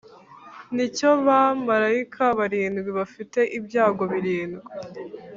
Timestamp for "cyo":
0.97-1.09